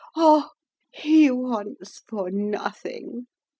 Oh, 0.15 0.49
he 0.91 1.29
wants 1.29 2.01
for 2.09 2.31
nothing! 2.31 3.27